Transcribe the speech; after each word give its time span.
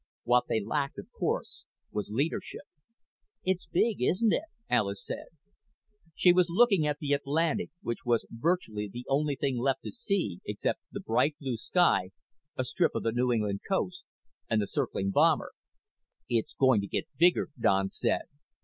What 0.23 0.45
they 0.49 0.59
lacked, 0.59 0.97
of 0.97 1.11
course, 1.11 1.63
was 1.91 2.09
leadership. 2.09 2.63
"It's 3.43 3.67
big, 3.67 4.01
isn't 4.01 4.33
it?" 4.33 4.45
Alis 4.67 5.05
said. 5.05 5.27
She 6.15 6.33
was 6.33 6.49
looking 6.49 6.87
at 6.87 6.97
the 6.97 7.13
Atlantic, 7.13 7.69
which 7.83 8.03
was 8.03 8.25
virtually 8.31 8.89
the 8.91 9.05
only 9.07 9.35
thing 9.35 9.59
left 9.59 9.83
to 9.83 9.91
see 9.91 10.39
except 10.43 10.81
the 10.91 11.01
bright 11.01 11.35
blue 11.39 11.55
sky, 11.57 12.09
a 12.57 12.63
strip 12.65 12.95
of 12.95 13.03
the 13.03 13.11
New 13.11 13.31
England 13.31 13.59
coast, 13.69 14.03
and 14.49 14.59
the 14.59 14.65
circling 14.65 15.11
bomber. 15.11 15.51
"It's 16.27 16.55
going 16.55 16.81
to 16.81 16.87
get 16.87 17.05
bigger," 17.19 17.49
Don 17.59 17.89
said. 17.89 18.21